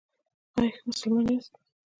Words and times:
ایا 0.57 0.71
ښه 0.75 0.81
مسلمان 0.89 1.25
یاست؟ 1.33 1.53